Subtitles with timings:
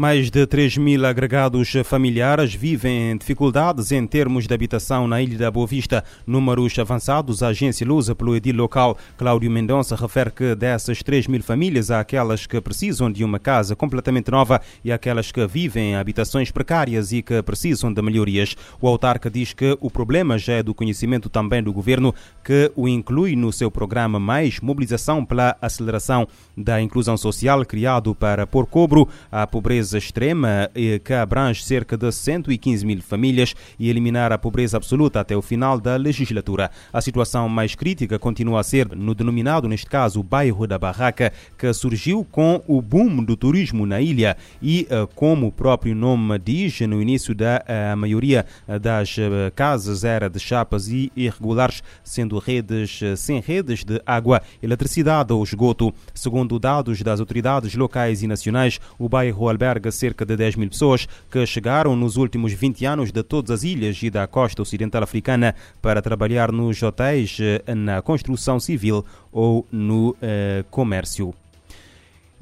[0.00, 5.36] Mais de 3 mil agregados familiares vivem em dificuldades em termos de habitação na Ilha
[5.36, 6.02] da Boa Vista.
[6.26, 11.42] Números avançados, a agência Lusa pelo edil local Cláudio Mendonça refere que dessas 3 mil
[11.42, 15.96] famílias há aquelas que precisam de uma casa completamente nova e aquelas que vivem em
[15.96, 18.56] habitações precárias e que precisam de melhorias.
[18.80, 22.88] O autarca diz que o problema já é do conhecimento também do governo, que o
[22.88, 29.06] inclui no seu programa Mais Mobilização pela Aceleração da Inclusão Social, criado para pôr cobro
[29.30, 30.70] à pobreza extrema,
[31.04, 35.80] que abrange cerca de 115 mil famílias, e eliminar a pobreza absoluta até o final
[35.80, 36.70] da legislatura.
[36.92, 41.72] A situação mais crítica continua a ser no denominado, neste caso, bairro da Barraca, que
[41.72, 46.80] surgiu com o boom do turismo na ilha e, eh, como o próprio nome diz,
[46.80, 48.44] no início da a maioria
[48.80, 54.42] das eh, casas era de chapas e irregulares, sendo redes eh, sem redes de água,
[54.62, 55.92] eletricidade ou esgoto.
[56.14, 61.06] Segundo dados das autoridades locais e nacionais, o bairro alberga cerca de 10 mil pessoas
[61.30, 65.54] que chegaram nos últimos 20 anos de todas as ilhas e da costa ocidental africana
[65.80, 71.32] para trabalhar nos hotéis, eh, na construção civil ou no eh, comércio.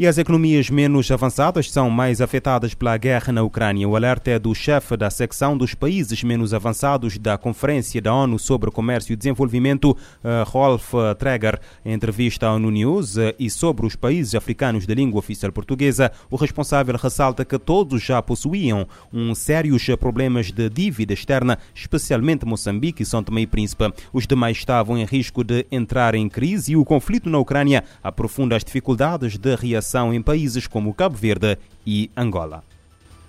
[0.00, 3.88] E as economias menos avançadas são mais afetadas pela guerra na Ucrânia.
[3.88, 8.38] O alerta é do chefe da secção dos países menos avançados da Conferência da ONU
[8.38, 11.58] sobre Comércio e Desenvolvimento, eh, Rolf Treger.
[11.84, 16.12] Em entrevista à ONU News eh, e sobre os países africanos de língua oficial portuguesa,
[16.30, 23.02] o responsável ressalta que todos já possuíam um sérios problemas de dívida externa, especialmente Moçambique
[23.02, 23.92] e São Tomé e Príncipe.
[24.12, 28.55] Os demais estavam em risco de entrar em crise e o conflito na Ucrânia aprofunda
[28.55, 32.62] as dificuldades de reação em países como Cabo Verde e Angola.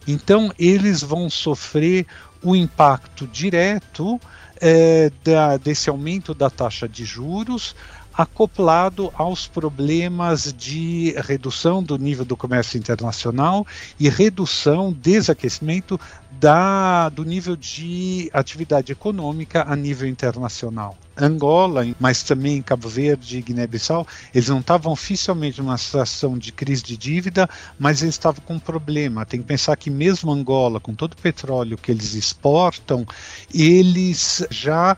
[0.08, 2.06] Então, eles vão sofrer
[2.44, 4.20] o impacto direto
[4.60, 7.76] é, da, desse aumento da taxa de juros,
[8.20, 13.66] acoplado aos problemas de redução do nível do comércio internacional
[13.98, 15.98] e redução, desaquecimento
[16.30, 20.98] da, do nível de atividade econômica a nível internacional.
[21.16, 24.06] Angola, mas também Cabo Verde e Guiné-Bissau,
[24.36, 27.50] eles não estavam oficialmente numa situação de crise de dívida,
[27.80, 29.26] mas eles estavam com um problema.
[29.26, 33.06] Tem que pensar que mesmo Angola, com todo o petróleo que eles exportam,
[33.54, 34.98] eles já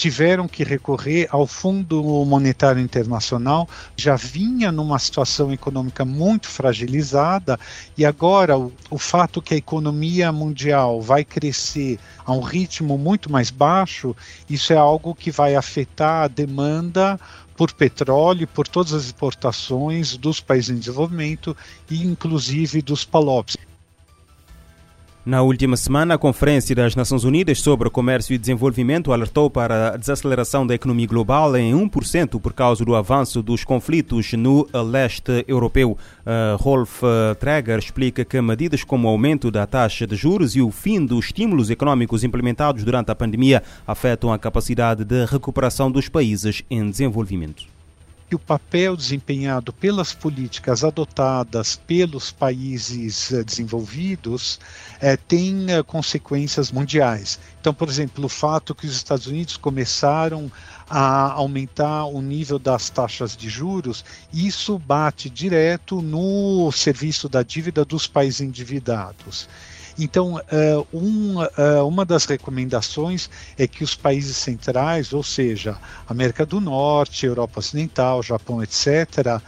[0.00, 7.60] tiveram que recorrer ao Fundo Monetário Internacional, já vinha numa situação econômica muito fragilizada
[7.98, 13.30] e agora o, o, fato que a economia mundial vai crescer a um ritmo muito
[13.30, 14.16] mais baixo,
[14.48, 17.20] isso é algo que vai afetar a demanda
[17.54, 21.54] por petróleo, por todas as exportações dos países em desenvolvimento
[21.90, 23.58] e inclusive dos PALOPs.
[25.24, 29.96] Na última semana, a Conferência das Nações Unidas sobre Comércio e Desenvolvimento alertou para a
[29.98, 35.98] desaceleração da economia global em 1% por causa do avanço dos conflitos no leste europeu.
[36.24, 37.02] Uh, Rolf
[37.38, 41.26] Treger explica que medidas como o aumento da taxa de juros e o fim dos
[41.26, 47.79] estímulos econômicos implementados durante a pandemia afetam a capacidade de recuperação dos países em desenvolvimento
[48.30, 54.60] que o papel desempenhado pelas políticas adotadas pelos países eh, desenvolvidos
[55.00, 57.40] é, tem é, consequências mundiais.
[57.60, 60.50] Então, por exemplo, o fato que os Estados Unidos começaram
[60.88, 67.84] a aumentar o nível das taxas de juros, isso bate direto no serviço da dívida
[67.84, 69.48] dos países endividados.
[70.02, 73.28] Então, uh, um, uh, uma das recomendações
[73.58, 75.76] é que os países centrais, ou seja,
[76.08, 78.86] América do Norte, Europa Ocidental, Japão, etc.,
[79.36, 79.42] uh,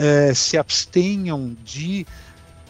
[0.00, 2.06] eh, se abstenham de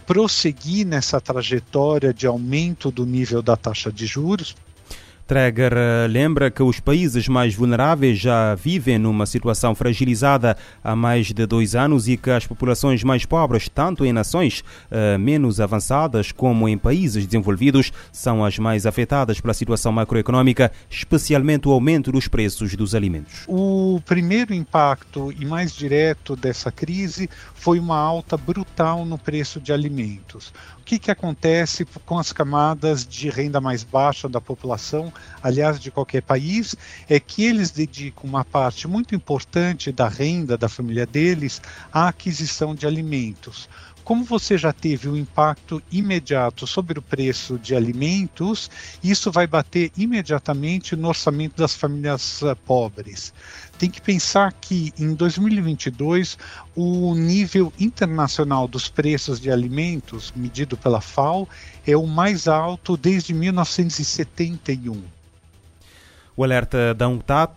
[0.04, 4.56] prosseguir nessa trajetória de aumento do nível da taxa de juros,
[5.28, 11.26] Traeger eh, lembra que os países mais vulneráveis já vivem numa situação fragilizada há mais
[11.26, 14.60] de dois anos e que as populações mais pobres, tanto em nações
[14.90, 21.68] uh, menos avançadas como em países desenvolvidos, são as mais afetadas pela situação macroeconômica, especialmente
[21.68, 23.44] o aumento dos preços dos alimentos.
[23.46, 29.74] O primeiro impacto e mais direto dessa crise foi uma alta brutal no preço de
[29.74, 30.54] alimentos.
[30.80, 35.12] O que, que acontece com as camadas de renda mais baixa da população?
[35.42, 36.74] Aliás, de qualquer país,
[37.08, 41.60] é que eles dedicam uma parte muito importante da renda da família deles
[41.92, 43.68] à aquisição de alimentos
[44.08, 48.70] como você já teve um impacto imediato sobre o preço de alimentos,
[49.04, 53.34] isso vai bater imediatamente no orçamento das famílias eh, pobres.
[53.78, 56.38] Tem que pensar que em 2022
[56.74, 61.46] o nível internacional dos preços de alimentos, medido pela FAO,
[61.86, 65.17] é o mais alto desde 1971.
[66.38, 67.50] O alerta da UNCTAD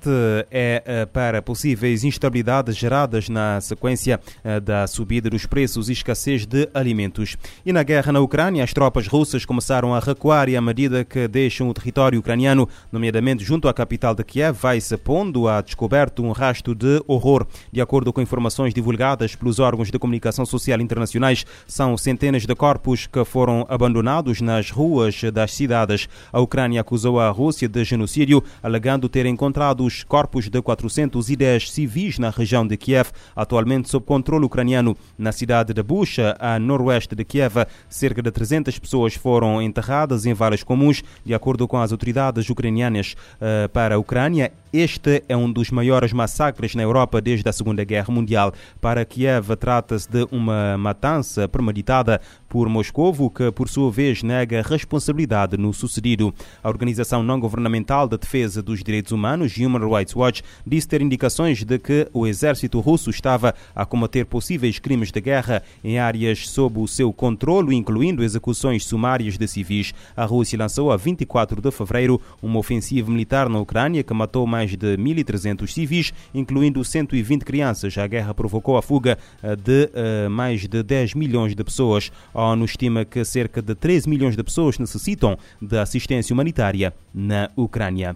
[0.50, 6.48] é eh, para possíveis instabilidades geradas na sequência eh, da subida dos preços e escassez
[6.48, 7.38] de alimentos.
[7.64, 11.28] E na guerra na Ucrânia, as tropas russas começaram a recuar e à medida que
[11.28, 16.32] deixam o território ucraniano, nomeadamente junto à capital de Kiev, vai-se pondo a descoberto um
[16.32, 17.46] rastro de horror.
[17.72, 23.06] De acordo com informações divulgadas pelos órgãos de comunicação social internacionais, são centenas de corpos
[23.06, 26.10] que foram abandonados nas ruas das cidades.
[26.34, 32.18] A Ucrânia acusou a Rússia de genocídio, alegando ter encontrado os corpos de 410 civis
[32.18, 34.96] na região de Kiev, atualmente sob controle ucraniano.
[35.18, 40.34] Na cidade de Busha, a noroeste de Kiev, cerca de 300 pessoas foram enterradas em
[40.34, 43.16] valas comuns, de acordo com as autoridades ucranianas.
[43.42, 47.84] Eh, para a Ucrânia, este é um dos maiores massacres na Europa desde a Segunda
[47.84, 48.54] Guerra Mundial.
[48.80, 52.22] Para Kiev, trata-se de uma matança premeditada
[52.52, 56.34] por Moscovo, que por sua vez nega responsabilidade no sucedido.
[56.64, 61.78] A organização não-governamental de defesa dos direitos humanos, Human Rights Watch, disse ter indicações de
[61.78, 66.88] que o exército russo estava a combater possíveis crimes de guerra em áreas sob o
[66.88, 69.94] seu controle, incluindo execuções sumárias de civis.
[70.16, 74.62] A Rússia lançou a 24 de fevereiro uma ofensiva militar na Ucrânia que matou mais
[74.62, 77.98] mais de 1.300 civis, incluindo 120 crianças.
[77.98, 82.12] A guerra provocou a fuga eh, de uh, mais de 10 milhões de pessoas.
[82.34, 87.50] A ONU estima que cerca de 13 milhões de pessoas necessitam de assistência humanitária na
[87.56, 88.16] Ucrânia.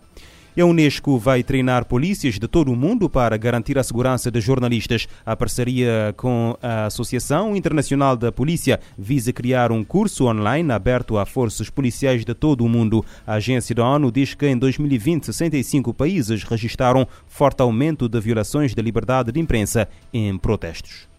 [0.58, 5.06] A Unesco vai treinar polícias de todo o mundo para garantir a segurança de jornalistas.
[5.26, 11.26] A parceria com a Associação Internacional da Polícia visa criar um curso online aberto a
[11.26, 13.04] forças policiais de todo o mundo.
[13.28, 18.74] A agência da ONU diz que em 2020 65 países registraram forte aumento de violações
[18.74, 21.15] da liberdade de imprensa em protestos.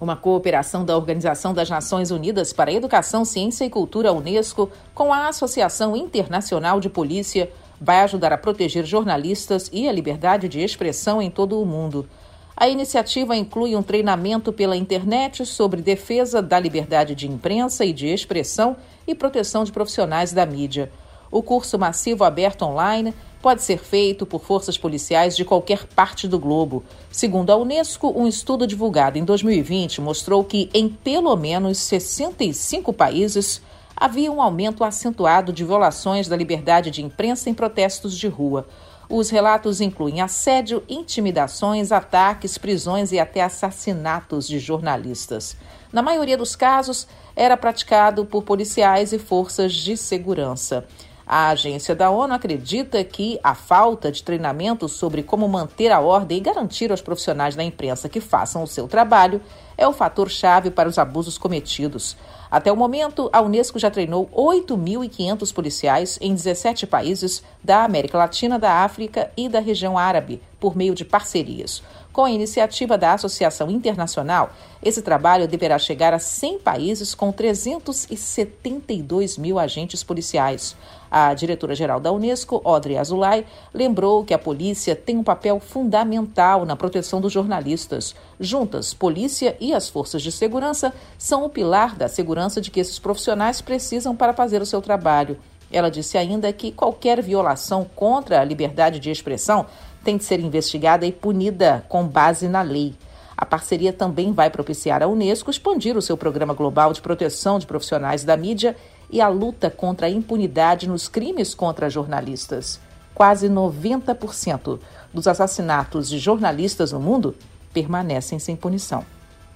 [0.00, 5.26] Uma cooperação da Organização das Nações Unidas para Educação, Ciência e Cultura, Unesco, com a
[5.26, 7.50] Associação Internacional de Polícia,
[7.80, 12.08] vai ajudar a proteger jornalistas e a liberdade de expressão em todo o mundo.
[12.56, 18.06] A iniciativa inclui um treinamento pela internet sobre defesa da liberdade de imprensa e de
[18.06, 20.92] expressão e proteção de profissionais da mídia.
[21.30, 26.38] O curso massivo aberto online pode ser feito por forças policiais de qualquer parte do
[26.38, 26.84] globo.
[27.10, 33.62] Segundo a Unesco, um estudo divulgado em 2020 mostrou que, em pelo menos 65 países,
[33.96, 38.66] havia um aumento acentuado de violações da liberdade de imprensa em protestos de rua.
[39.10, 45.56] Os relatos incluem assédio, intimidações, ataques, prisões e até assassinatos de jornalistas.
[45.90, 50.84] Na maioria dos casos, era praticado por policiais e forças de segurança.
[51.30, 56.38] A agência da ONU acredita que a falta de treinamento sobre como manter a ordem
[56.38, 59.42] e garantir aos profissionais da imprensa que façam o seu trabalho
[59.76, 62.16] é o fator chave para os abusos cometidos.
[62.50, 68.58] Até o momento, a Unesco já treinou 8.500 policiais em 17 países da América Latina,
[68.58, 71.82] da África e da região árabe, por meio de parcerias.
[72.12, 74.50] Com a iniciativa da Associação Internacional,
[74.82, 80.74] esse trabalho deverá chegar a 100 países com 372 mil agentes policiais.
[81.10, 86.76] A diretora-geral da Unesco, Audrey Azoulay, lembrou que a polícia tem um papel fundamental na
[86.76, 88.16] proteção dos jornalistas.
[88.40, 92.98] Juntas, polícia e as forças de segurança são o pilar da segurança de que esses
[92.98, 95.38] profissionais precisam para fazer o seu trabalho.
[95.70, 99.66] Ela disse ainda que qualquer violação contra a liberdade de expressão
[100.04, 102.94] tem de ser investigada e punida com base na lei.
[103.36, 107.66] A parceria também vai propiciar à Unesco expandir o seu programa global de proteção de
[107.66, 108.76] profissionais da mídia
[109.10, 112.80] e a luta contra a impunidade nos crimes contra jornalistas.
[113.14, 114.80] Quase 90%
[115.14, 117.34] dos assassinatos de jornalistas no mundo
[117.72, 119.04] permanecem sem punição.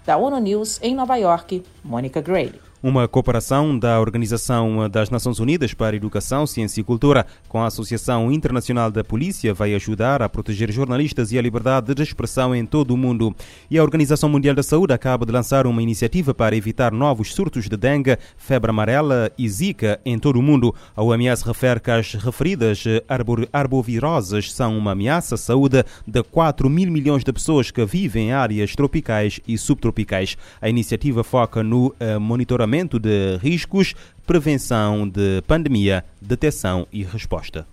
[0.07, 2.53] Da ONU News em Nova York, Mônica Gray.
[2.83, 8.33] Uma cooperação da Organização das Nações Unidas para Educação, Ciência e Cultura com a Associação
[8.33, 12.91] Internacional da Polícia vai ajudar a proteger jornalistas e a liberdade de expressão em todo
[12.91, 13.37] o mundo.
[13.71, 17.69] E a Organização Mundial da Saúde acaba de lançar uma iniciativa para evitar novos surtos
[17.69, 20.75] de dengue, febre amarela e zika em todo o mundo.
[20.97, 22.83] A OMS refere que as referidas
[23.53, 28.33] arboviroses são uma ameaça à saúde de 4 mil milhões de pessoas que vivem em
[28.33, 30.37] áreas tropicais e subtropicais.
[30.61, 33.95] A iniciativa foca no uh, monitoramento de riscos,
[34.27, 37.67] prevenção de pandemia, detecção e resposta.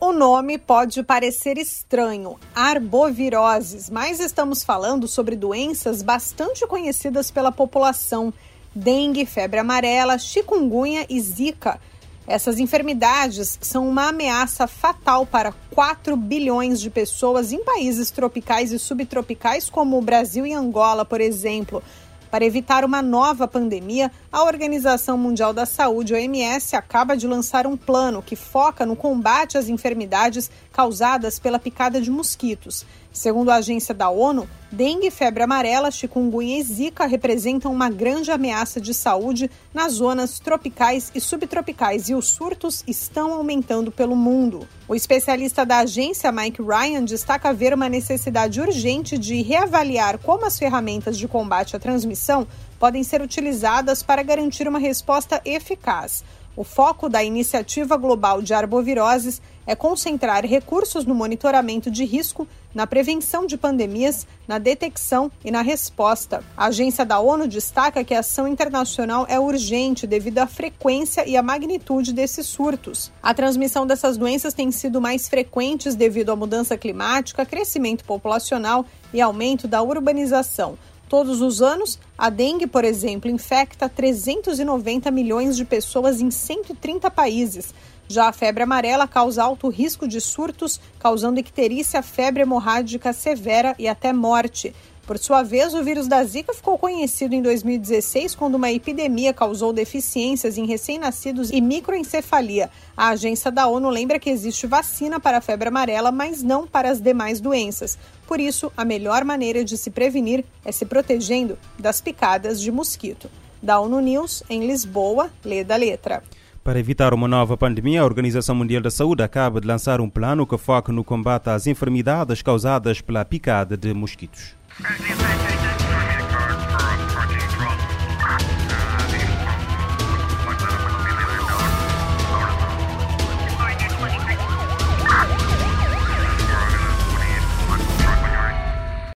[0.00, 8.32] O nome pode parecer estranho, arboviroses, mas estamos falando sobre doenças bastante conhecidas pela população:
[8.72, 11.80] dengue, febre amarela, chikungunya e zika.
[12.28, 18.78] Essas enfermidades são uma ameaça fatal para 4 bilhões de pessoas em países tropicais e
[18.78, 21.82] subtropicais como o Brasil e Angola, por exemplo.
[22.30, 27.78] Para evitar uma nova pandemia, a Organização Mundial da Saúde, OMS, acaba de lançar um
[27.78, 32.84] plano que foca no combate às enfermidades causadas pela picada de mosquitos.
[33.10, 38.80] Segundo a agência da ONU, dengue, febre amarela, chikungunya e zika representam uma grande ameaça
[38.80, 44.68] de saúde nas zonas tropicais e subtropicais e os surtos estão aumentando pelo mundo.
[44.86, 50.58] O especialista da agência, Mike Ryan, destaca ver uma necessidade urgente de reavaliar como as
[50.58, 52.46] ferramentas de combate à transmissão
[52.78, 56.24] podem ser utilizadas para garantir uma resposta eficaz.
[56.58, 62.84] O foco da Iniciativa Global de Arboviroses é concentrar recursos no monitoramento de risco, na
[62.84, 66.42] prevenção de pandemias, na detecção e na resposta.
[66.56, 71.36] A agência da ONU destaca que a ação internacional é urgente devido à frequência e
[71.36, 73.12] à magnitude desses surtos.
[73.22, 79.20] A transmissão dessas doenças tem sido mais frequentes devido à mudança climática, crescimento populacional e
[79.20, 80.76] aumento da urbanização.
[81.08, 87.74] Todos os anos, a dengue, por exemplo, infecta 390 milhões de pessoas em 130 países.
[88.06, 93.88] Já a febre amarela causa alto risco de surtos, causando icterícia, febre hemorrágica severa e
[93.88, 94.74] até morte.
[95.08, 99.72] Por sua vez, o vírus da Zika ficou conhecido em 2016 quando uma epidemia causou
[99.72, 102.68] deficiências em recém-nascidos e microencefalia.
[102.94, 106.90] A agência da ONU lembra que existe vacina para a febre amarela, mas não para
[106.90, 107.98] as demais doenças.
[108.26, 113.30] Por isso, a melhor maneira de se prevenir é se protegendo das picadas de mosquito.
[113.62, 116.22] Da ONU News, em Lisboa, lê da letra.
[116.62, 120.46] Para evitar uma nova pandemia, a Organização Mundial da Saúde acaba de lançar um plano
[120.46, 124.57] que foca no combate às enfermidades causadas pela picada de mosquitos.
[124.80, 125.17] Currently